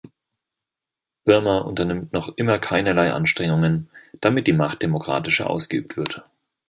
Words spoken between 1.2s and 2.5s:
Birma unternimmt noch